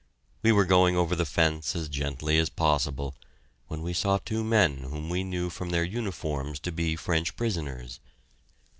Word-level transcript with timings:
We 0.41 0.51
were 0.51 0.65
going 0.65 0.97
over 0.97 1.15
the 1.15 1.27
fence 1.27 1.75
as 1.75 1.87
gently 1.87 2.39
as 2.39 2.49
possible, 2.49 3.13
when 3.67 3.83
we 3.83 3.93
saw 3.93 4.17
two 4.17 4.43
men 4.43 4.79
whom 4.79 5.09
we 5.11 5.23
knew 5.23 5.51
from 5.51 5.69
their 5.69 5.83
uniforms 5.83 6.59
to 6.61 6.71
be 6.71 6.95
French 6.95 7.35
prisoners. 7.35 7.99